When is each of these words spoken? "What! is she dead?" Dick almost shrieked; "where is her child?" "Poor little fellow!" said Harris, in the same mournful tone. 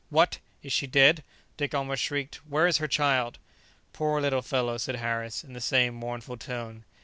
"What! 0.09 0.39
is 0.63 0.73
she 0.73 0.87
dead?" 0.87 1.23
Dick 1.57 1.75
almost 1.75 2.01
shrieked; 2.01 2.37
"where 2.47 2.65
is 2.65 2.77
her 2.79 2.87
child?" 2.87 3.37
"Poor 3.93 4.19
little 4.19 4.41
fellow!" 4.41 4.79
said 4.79 4.95
Harris, 4.95 5.43
in 5.43 5.53
the 5.53 5.61
same 5.61 5.93
mournful 5.93 6.37
tone. 6.37 6.85